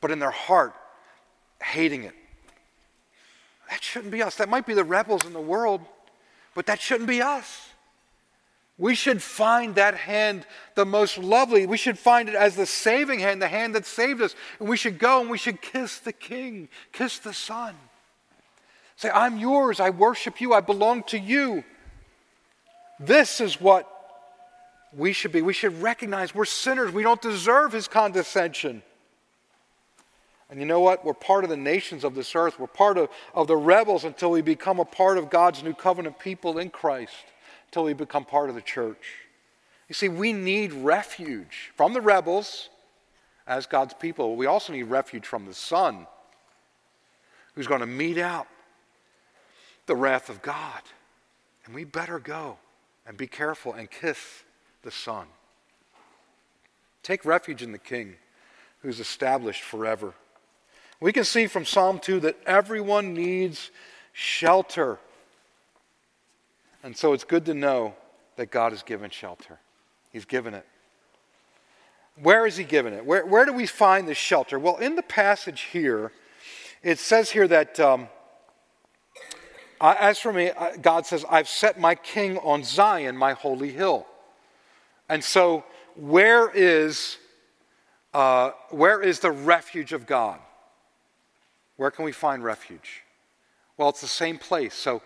[0.00, 0.74] but in their heart,
[1.62, 2.14] hating it.
[3.70, 4.36] That shouldn't be us.
[4.36, 5.80] That might be the rebels in the world,
[6.54, 7.68] but that shouldn't be us.
[8.76, 11.64] We should find that hand the most lovely.
[11.66, 14.34] We should find it as the saving hand, the hand that saved us.
[14.58, 17.74] And we should go and we should kiss the King, kiss the Son.
[18.96, 19.78] Say, I'm yours.
[19.78, 20.54] I worship you.
[20.54, 21.62] I belong to you.
[22.98, 23.88] This is what
[24.96, 25.42] we should be.
[25.42, 26.92] We should recognize we're sinners.
[26.92, 28.82] We don't deserve his condescension.
[30.54, 31.04] And you know what?
[31.04, 32.60] We're part of the nations of this earth.
[32.60, 36.20] We're part of, of the rebels until we become a part of God's new covenant
[36.20, 37.24] people in Christ
[37.66, 39.16] until we become part of the church.
[39.88, 42.68] You see, we need refuge from the rebels
[43.48, 44.36] as God's people.
[44.36, 46.06] We also need refuge from the Son,
[47.56, 48.46] who's going to mete out
[49.86, 50.82] the wrath of God.
[51.66, 52.58] And we better go
[53.08, 54.44] and be careful and kiss
[54.82, 55.26] the Son.
[57.02, 58.14] Take refuge in the King
[58.82, 60.14] who's established forever.
[61.00, 63.70] We can see from Psalm 2 that everyone needs
[64.12, 64.98] shelter.
[66.82, 67.94] And so it's good to know
[68.36, 69.58] that God has given shelter.
[70.12, 70.66] He's given it.
[72.22, 73.04] Where has He given it?
[73.04, 74.58] Where, where do we find this shelter?
[74.58, 76.12] Well, in the passage here,
[76.82, 78.08] it says here that, um,
[79.80, 84.06] as for me, God says, I've set my king on Zion, my holy hill.
[85.08, 85.64] And so,
[85.96, 87.18] where is,
[88.12, 90.38] uh, where is the refuge of God?
[91.76, 93.02] Where can we find refuge?
[93.76, 94.74] Well, it's the same place.
[94.74, 95.02] So,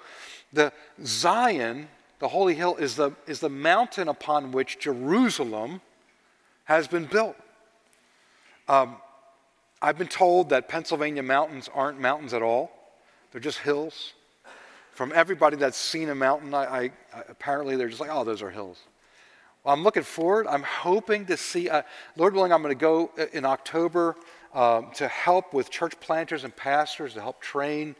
[0.52, 0.72] the
[1.04, 5.80] Zion, the holy hill, is the, is the mountain upon which Jerusalem
[6.64, 7.36] has been built.
[8.68, 8.96] Um,
[9.80, 12.70] I've been told that Pennsylvania mountains aren't mountains at all,
[13.32, 14.12] they're just hills.
[14.92, 16.90] From everybody that's seen a mountain, I, I,
[17.28, 18.80] apparently they're just like, oh, those are hills.
[19.62, 20.48] Well, I'm looking forward.
[20.48, 21.82] I'm hoping to see, uh,
[22.16, 24.16] Lord willing, I'm going to go in October
[24.54, 27.94] um, to help with church planters and pastors to help train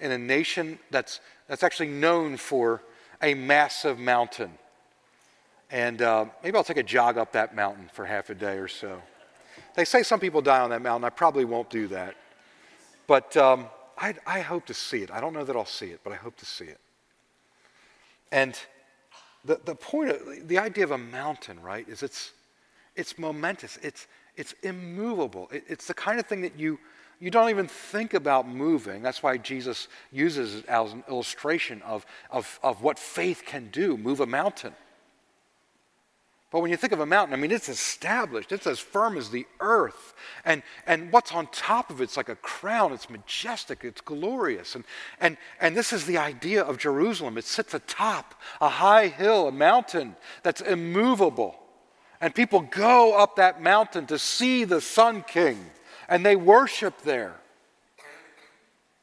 [0.00, 2.82] in a nation that's that's actually known for
[3.22, 4.52] a massive mountain.
[5.70, 8.68] And uh, maybe I'll take a jog up that mountain for half a day or
[8.68, 9.02] so.
[9.74, 11.04] They say some people die on that mountain.
[11.04, 12.14] I probably won't do that.
[13.06, 15.10] But um, I, I hope to see it.
[15.10, 16.78] I don't know that I'll see it, but I hope to see it.
[18.30, 18.58] And
[19.44, 22.32] the, the point of the idea of a mountain, right, is it's,
[22.98, 24.06] it's momentous, it's,
[24.36, 25.48] it's immovable.
[25.52, 26.78] It, it's the kind of thing that you,
[27.20, 29.02] you don't even think about moving.
[29.02, 33.96] That's why Jesus uses it as an illustration of, of, of what faith can do
[33.96, 34.74] move a mountain.
[36.50, 39.28] But when you think of a mountain, I mean, it's established, it's as firm as
[39.28, 40.14] the earth.
[40.46, 44.74] And, and what's on top of it, it's like a crown, it's majestic, it's glorious.
[44.74, 44.84] And,
[45.20, 47.36] and, and this is the idea of Jerusalem.
[47.36, 51.54] It sits atop a high hill, a mountain that's immovable.
[52.20, 55.64] And people go up that mountain to see the Son King
[56.08, 57.34] and they worship there.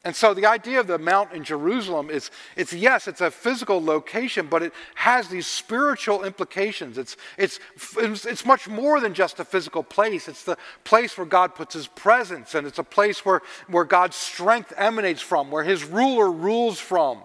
[0.06, 3.84] And so the idea of the mount in Jerusalem is it's yes, it's a physical
[3.84, 6.96] location, but it has these spiritual implications.
[6.96, 7.58] It's, it's,
[7.96, 10.28] it's much more than just a physical place.
[10.28, 14.14] It's the place where God puts his presence, and it's a place where, where God's
[14.14, 17.18] strength emanates from, where his ruler rules from,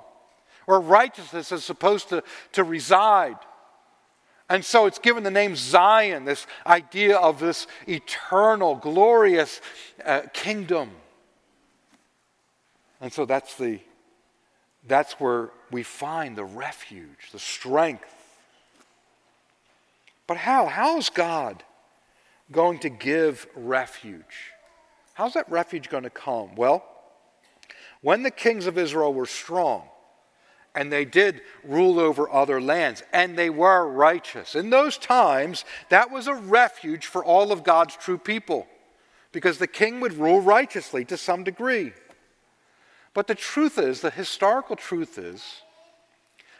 [0.65, 2.23] where righteousness is supposed to,
[2.54, 3.38] to reside.
[4.51, 9.61] And so it's given the name Zion, this idea of this eternal, glorious
[10.05, 10.91] uh, kingdom.
[12.99, 13.79] And so that's the
[14.85, 18.13] that's where we find the refuge, the strength.
[20.27, 20.65] But how?
[20.65, 21.63] How is God
[22.51, 24.51] going to give refuge?
[25.13, 26.55] How's that refuge going to come?
[26.55, 26.83] Well,
[28.01, 29.83] when the kings of Israel were strong,
[30.73, 34.55] and they did rule over other lands, and they were righteous.
[34.55, 38.67] In those times, that was a refuge for all of God's true people,
[39.31, 41.93] because the king would rule righteously to some degree.
[43.13, 45.43] But the truth is, the historical truth is,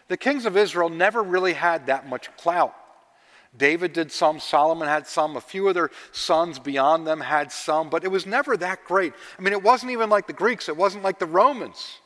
[0.10, 2.76] the kings of Israel never really had that much clout.
[3.56, 7.90] David did some, Solomon had some, a few of their sons beyond them had some,
[7.90, 9.14] but it was never that great.
[9.38, 12.01] I mean, it wasn't even like the Greeks, it wasn't like the Romans.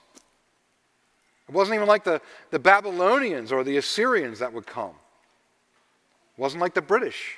[1.48, 4.96] It wasn't even like the, the Babylonians or the Assyrians that would come.
[6.38, 7.38] It wasn't like the British.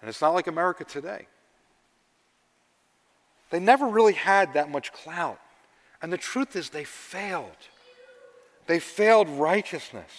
[0.00, 1.26] And it's not like America today.
[3.50, 5.38] They never really had that much clout.
[6.02, 7.56] And the truth is, they failed.
[8.66, 10.10] They failed righteousness.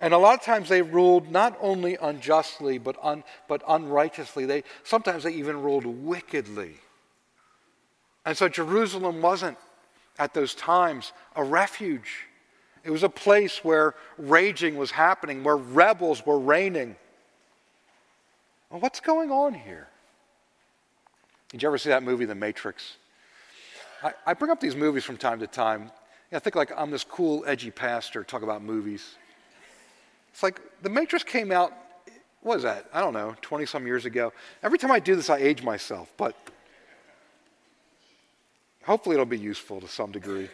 [0.00, 4.46] And a lot of times they ruled not only unjustly, but, un, but unrighteously.
[4.46, 6.76] They, sometimes they even ruled wickedly.
[8.24, 9.58] And so Jerusalem wasn't,
[10.18, 12.26] at those times, a refuge.
[12.84, 16.96] It was a place where raging was happening, where rebels were reigning.
[18.70, 19.88] Well, what's going on here?
[21.50, 22.96] Did you ever see that movie, The Matrix?
[24.02, 25.90] I, I bring up these movies from time to time.
[26.30, 29.16] I think like I'm this cool, edgy pastor, talk about movies.
[30.32, 31.72] It's like The Matrix came out,
[32.42, 32.86] what is that?
[32.92, 34.32] I don't know, 20 some years ago.
[34.62, 36.36] Every time I do this, I age myself, but
[38.88, 40.48] hopefully it'll be useful to some degree.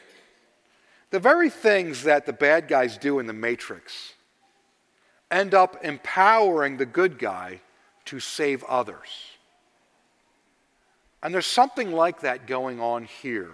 [1.11, 4.15] The very things that the bad guys do in The Matrix
[5.31, 7.61] end up empowering the good guy
[8.07, 9.09] to save others.
[11.23, 13.53] And there's something like that going on here,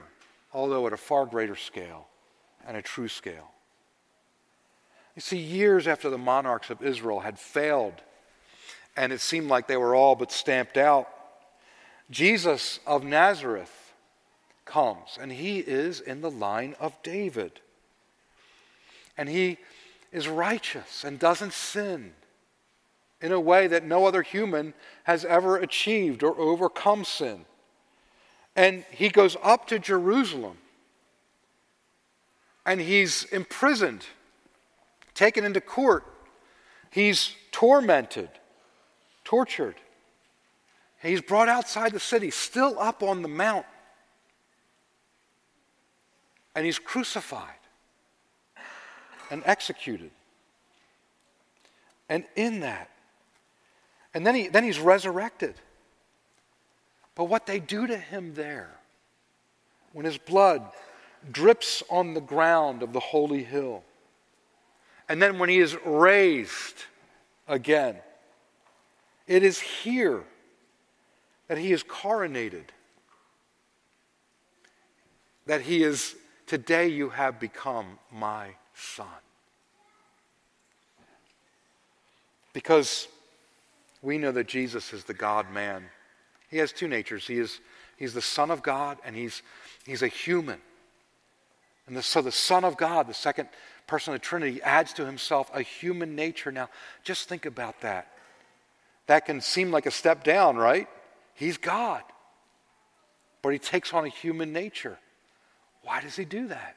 [0.53, 2.07] although at a far greater scale
[2.67, 3.51] and a true scale.
[5.15, 8.01] You see, years after the monarchs of Israel had failed,
[8.97, 11.07] and it seemed like they were all but stamped out,
[12.11, 13.80] Jesus of Nazareth
[14.71, 17.61] comes, and he is in the line of David.
[19.19, 19.59] And he
[20.13, 22.13] is righteous and doesn't sin
[23.21, 24.73] in a way that no other human
[25.05, 27.45] has ever achieved or overcome sin.
[28.57, 30.57] And he goes up to Jerusalem
[32.65, 34.07] and he's imprisoned,
[35.15, 36.05] taken into court.
[36.91, 38.31] He's tormented,
[39.25, 39.77] tortured.
[41.03, 43.67] He's brought outside the city, still up on the mount.
[46.55, 47.55] And he's crucified
[49.31, 50.11] and executed.
[52.09, 52.91] And in that,
[54.13, 55.55] and then, he, then he's resurrected.
[57.15, 58.71] But what they do to him there,
[59.93, 60.63] when his blood
[61.31, 63.85] drips on the ground of the holy hill,
[65.09, 66.85] and then when he is raised
[67.47, 67.97] again,
[69.27, 70.25] it is here
[71.49, 72.65] that he is coronated.
[75.47, 76.15] That he is,
[76.51, 79.07] today you have become my son.
[82.53, 83.09] Because
[84.03, 85.85] we know that Jesus is the God man
[86.51, 87.27] he has two natures.
[87.27, 87.61] He is,
[87.97, 89.43] he's the Son of God and he's,
[89.87, 90.59] he's a human.
[91.87, 93.49] And the, so the Son of God, the second
[93.87, 96.51] person of the Trinity, adds to himself a human nature.
[96.51, 96.69] Now,
[97.05, 98.09] just think about that.
[99.07, 100.89] That can seem like a step down, right?
[101.35, 102.03] He's God.
[103.43, 104.99] But he takes on a human nature.
[105.91, 106.77] Why does he do that?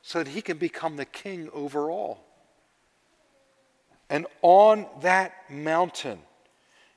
[0.00, 2.24] So that he can become the king over all.
[4.08, 6.18] And on that mountain,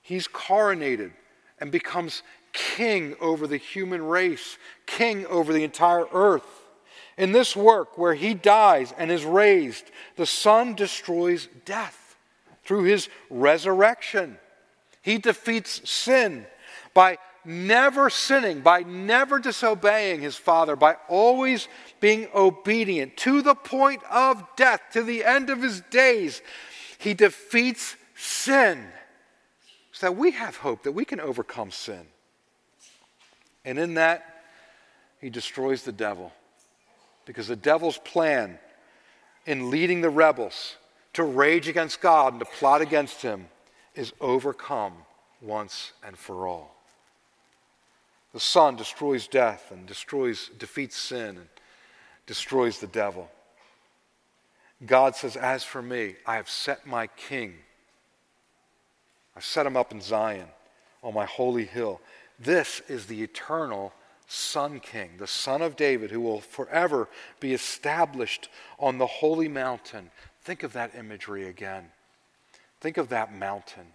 [0.01, 1.11] he's coronated
[1.59, 2.23] and becomes
[2.53, 6.69] king over the human race, king over the entire earth.
[7.17, 12.15] In this work, where he dies and is raised, the Son destroys death
[12.63, 14.37] through his resurrection.
[15.01, 16.45] He defeats sin
[16.93, 21.67] by never sinning, by never disobeying his Father, by always
[21.99, 26.41] being obedient to the point of death, to the end of his days.
[26.97, 28.87] He defeats sin
[29.91, 32.07] so that we have hope, that we can overcome sin.
[33.65, 34.43] And in that,
[35.21, 36.31] he destroys the devil.
[37.25, 38.59] Because the devil's plan
[39.45, 40.75] in leading the rebels
[41.13, 43.47] to rage against God and to plot against him
[43.95, 44.93] is overcome
[45.41, 46.72] once and for all.
[48.33, 51.47] The Son destroys death and destroys, defeats sin and
[52.25, 53.29] destroys the devil.
[54.85, 57.53] God says, As for me, I have set my king.
[59.35, 60.47] I've set him up in Zion
[61.03, 62.01] on my holy hill.
[62.39, 63.93] This is the eternal
[64.27, 67.07] Son King, the Son of David, who will forever
[67.39, 70.09] be established on the holy mountain.
[70.41, 71.91] Think of that imagery again.
[72.81, 73.85] Think of that mountain.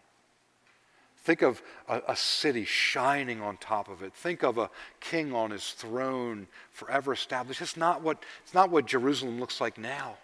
[1.28, 1.60] Think of
[1.90, 4.14] a, a, city shining on top of it.
[4.14, 7.60] Think of a king on his throne forever established.
[7.60, 10.14] It's not what, it's not what Jerusalem looks like now.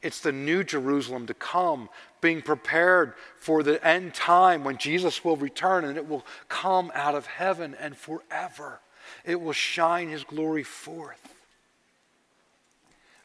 [0.00, 1.88] It's the new Jerusalem to come,
[2.20, 7.16] being prepared for the end time when Jesus will return and it will come out
[7.16, 8.78] of heaven and forever.
[9.24, 11.34] It will shine his glory forth.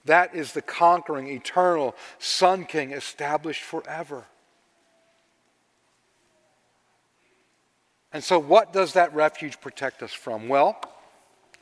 [0.05, 4.25] That is the conquering, eternal Son King established forever.
[8.13, 10.47] And so, what does that refuge protect us from?
[10.47, 10.79] Well,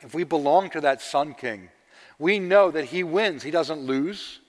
[0.02, 1.70] if we belong to that Son King,
[2.18, 4.40] we know that he wins, he doesn't lose.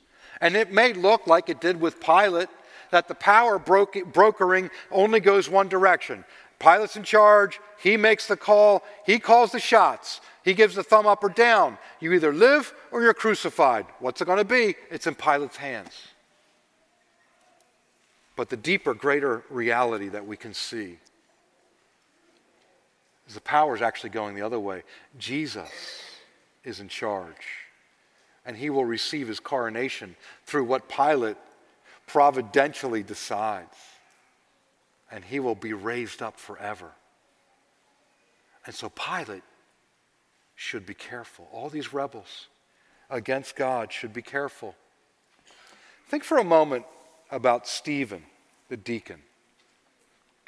[0.41, 2.49] And it may look like it did with Pilate
[2.91, 6.25] that the power brokering only goes one direction.
[6.59, 11.07] Pilate's in charge, he makes the call, he calls the shots, he gives the thumb
[11.07, 11.77] up or down.
[12.01, 13.85] You either live or you're crucified.
[13.99, 14.75] What's it going to be?
[14.91, 16.07] It's in Pilate's hands.
[18.35, 20.99] But the deeper, greater reality that we can see
[23.33, 24.83] the power is actually going the other way.
[25.17, 25.69] Jesus
[26.63, 27.63] is in charge
[28.45, 30.15] and he will receive his coronation
[30.45, 31.37] through what Pilate
[32.07, 33.77] providentially decides.
[35.11, 36.91] And he will be raised up forever.
[38.65, 39.43] And so Pilate
[40.55, 41.47] should be careful.
[41.51, 42.47] All these rebels
[43.09, 44.75] against God should be careful.
[46.07, 46.85] Think for a moment
[47.31, 48.23] about Stephen,
[48.69, 49.21] the deacon.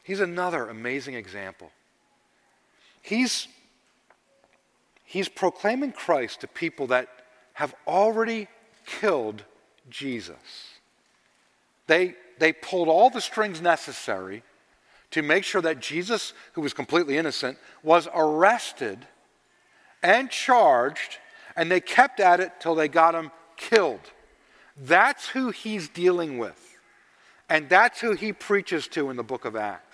[0.03, 1.71] He's another amazing example.
[3.06, 3.47] He's,
[5.03, 7.08] he's proclaiming Christ to people that
[7.53, 8.47] have already
[8.88, 9.43] killed
[9.91, 10.36] Jesus.
[11.86, 14.41] They, they pulled all the strings necessary
[15.12, 19.06] to make sure that Jesus, who was completely innocent, was arrested
[20.01, 21.20] and charged,
[21.56, 24.12] and they kept at it till they got him killed.
[24.76, 26.60] That's who he's dealing with.
[27.51, 29.84] And that's who he preaches to in the book of Acts.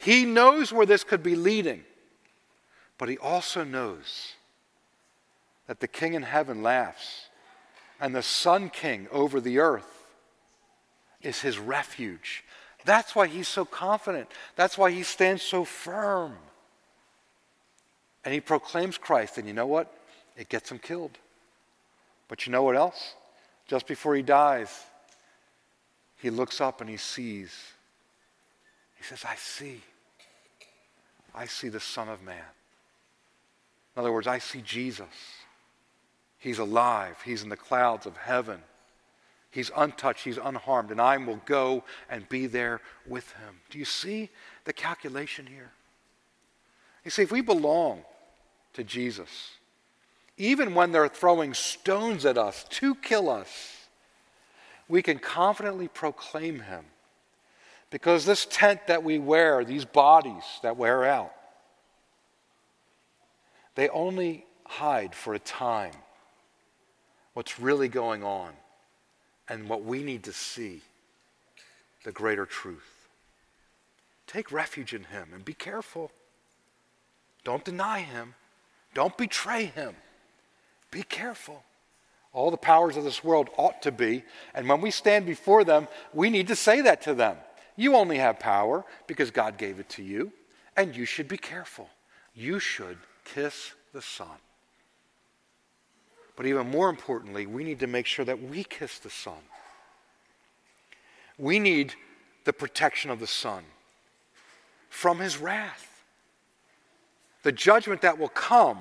[0.00, 1.84] He knows where this could be leading,
[2.96, 4.32] but he also knows
[5.66, 7.26] that the King in heaven laughs
[8.00, 10.06] and the Son King over the earth
[11.20, 12.44] is his refuge.
[12.86, 14.28] That's why he's so confident.
[14.56, 16.34] That's why he stands so firm.
[18.24, 19.92] And he proclaims Christ, and you know what?
[20.34, 21.18] It gets him killed.
[22.26, 23.14] But you know what else?
[23.68, 24.74] Just before he dies,
[26.16, 27.52] he looks up and he sees.
[28.96, 29.82] He says, I see.
[31.34, 32.36] I see the Son of Man.
[33.94, 35.06] In other words, I see Jesus.
[36.38, 37.16] He's alive.
[37.24, 38.60] He's in the clouds of heaven.
[39.50, 40.24] He's untouched.
[40.24, 40.90] He's unharmed.
[40.90, 43.60] And I will go and be there with him.
[43.68, 44.30] Do you see
[44.64, 45.72] the calculation here?
[47.04, 48.02] You see, if we belong
[48.74, 49.50] to Jesus,
[50.36, 53.76] even when they're throwing stones at us to kill us,
[54.88, 56.84] we can confidently proclaim him.
[57.90, 61.32] Because this tent that we wear, these bodies that wear out,
[63.74, 65.92] they only hide for a time
[67.34, 68.52] what's really going on
[69.48, 70.82] and what we need to see
[72.04, 73.08] the greater truth.
[74.26, 76.12] Take refuge in Him and be careful.
[77.42, 78.34] Don't deny Him,
[78.94, 79.94] don't betray Him.
[80.90, 81.62] Be careful.
[82.32, 84.22] All the powers of this world ought to be,
[84.54, 87.36] and when we stand before them, we need to say that to them.
[87.80, 90.32] You only have power because God gave it to you,
[90.76, 91.88] and you should be careful.
[92.34, 94.36] You should kiss the Son.
[96.36, 99.40] But even more importantly, we need to make sure that we kiss the Son.
[101.38, 101.94] We need
[102.44, 103.64] the protection of the Son
[104.90, 106.04] from his wrath.
[107.44, 108.80] The judgment that will come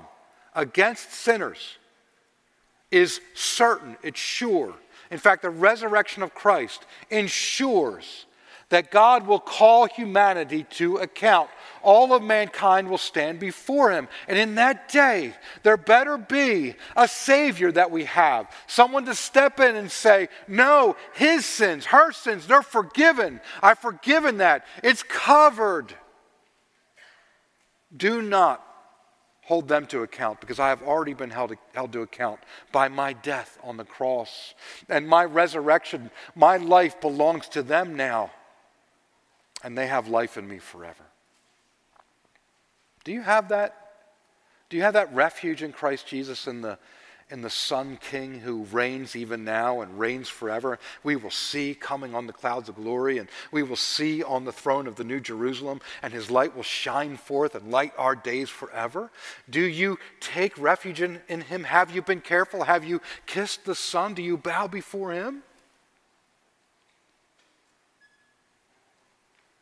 [0.53, 1.77] against sinners
[2.91, 4.73] is certain, it's sure.
[5.09, 8.25] In fact, the resurrection of Christ ensures
[8.69, 11.49] that God will call humanity to account.
[11.81, 14.07] All of mankind will stand before him.
[14.27, 18.51] And in that day, there better be a Savior that we have.
[18.67, 23.41] Someone to step in and say, No, his sins, her sins, they're forgiven.
[23.61, 24.65] I've forgiven that.
[24.83, 25.93] It's covered.
[27.95, 28.63] Do not
[29.49, 32.39] hold them to account because I have already been held, held to account
[32.71, 34.53] by my death on the cross.
[34.87, 38.29] And my resurrection, my life belongs to them now.
[39.63, 41.03] And they have life in me forever.
[43.03, 43.75] Do you have that?
[44.69, 46.77] Do you have that refuge in Christ Jesus in the
[47.29, 50.79] in the Son King who reigns even now and reigns forever.
[51.03, 54.51] We will see coming on the clouds of glory, and we will see on the
[54.51, 58.49] throne of the New Jerusalem, and his light will shine forth and light our days
[58.49, 59.11] forever.
[59.49, 61.65] Do you take refuge in, in him?
[61.65, 62.63] Have you been careful?
[62.63, 64.13] Have you kissed the Son?
[64.13, 65.43] Do you bow before him?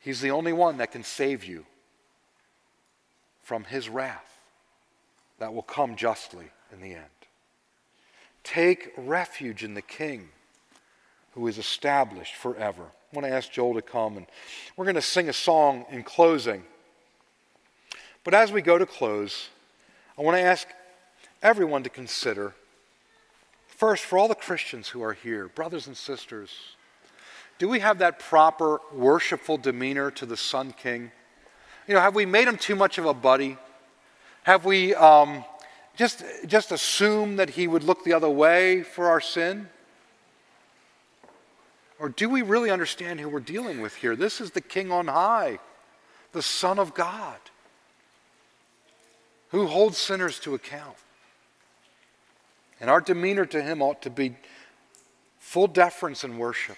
[0.07, 1.65] He's the only one that can save you
[3.41, 4.39] from his wrath
[5.37, 7.03] that will come justly in the end.
[8.41, 10.29] Take refuge in the King
[11.31, 12.83] who is established forever.
[12.83, 14.25] I want to ask Joel to come, and
[14.77, 16.63] we're going to sing a song in closing.
[18.23, 19.49] But as we go to close,
[20.17, 20.69] I want to ask
[21.43, 22.53] everyone to consider
[23.67, 26.76] first, for all the Christians who are here, brothers and sisters,
[27.59, 31.11] do we have that proper worshipful demeanor to the Son King?
[31.87, 33.57] You know, have we made him too much of a buddy?
[34.43, 35.43] Have we um,
[35.95, 39.69] just, just assume that he would look the other way for our sin?
[41.99, 44.15] Or do we really understand who we're dealing with here?
[44.15, 45.59] This is the King on high,
[46.31, 47.37] the Son of God,
[49.49, 50.97] who holds sinners to account.
[52.79, 54.35] And our demeanor to him ought to be
[55.39, 56.77] full deference and worship.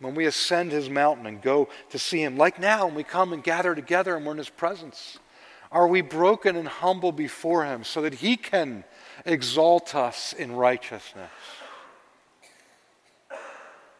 [0.00, 3.32] When we ascend his mountain and go to see him, like now when we come
[3.32, 5.18] and gather together and we're in his presence.
[5.70, 8.84] Are we broken and humble before Him so that He can
[9.24, 11.30] exalt us in righteousness?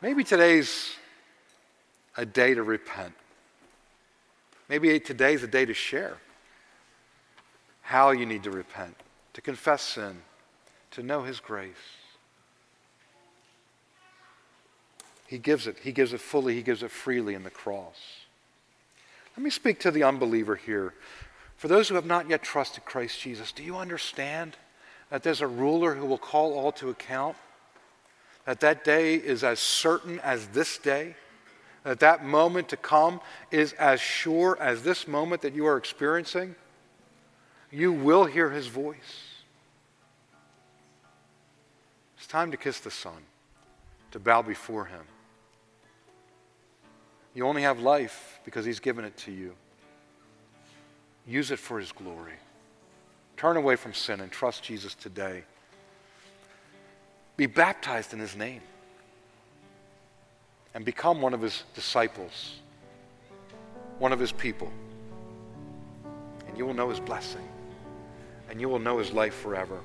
[0.00, 0.94] Maybe today's
[2.16, 3.12] a day to repent.
[4.68, 6.16] Maybe today's a day to share
[7.82, 8.94] how you need to repent,
[9.34, 10.22] to confess sin,
[10.92, 11.74] to know His grace.
[15.28, 15.76] He gives it.
[15.82, 16.56] He gives it fully.
[16.56, 18.24] He gives it freely in the cross.
[19.36, 20.94] Let me speak to the unbeliever here
[21.58, 24.56] for those who have not yet trusted Christ Jesus, do you understand
[25.10, 27.36] that there's a ruler who will call all to account?
[28.46, 31.16] That that day is as certain as this day?
[31.82, 33.20] That that moment to come
[33.50, 36.54] is as sure as this moment that you are experiencing?
[37.72, 39.24] You will hear his voice.
[42.18, 43.24] It's time to kiss the Son,
[44.12, 45.02] to bow before him.
[47.34, 49.54] You only have life because he's given it to you.
[51.28, 52.32] Use it for His glory.
[53.36, 55.44] Turn away from sin and trust Jesus today.
[57.36, 58.62] Be baptized in His name
[60.74, 62.56] and become one of His disciples,
[63.98, 64.72] one of His people.
[66.48, 67.46] And you will know His blessing
[68.48, 69.78] and you will know His life forever.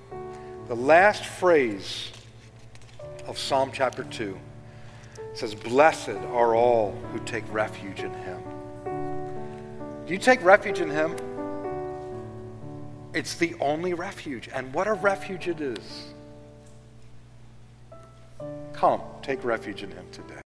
[0.69, 2.09] The last phrase
[3.27, 4.39] of Psalm chapter 2
[5.33, 8.41] says, Blessed are all who take refuge in Him.
[10.05, 11.15] Do you take refuge in Him?
[13.13, 14.49] It's the only refuge.
[14.53, 16.13] And what a refuge it is.
[18.73, 20.42] Come, take refuge in Him today.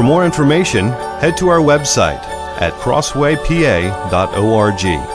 [0.00, 0.88] For more information,
[1.20, 2.24] head to our website
[2.58, 5.09] at crosswaypa.org.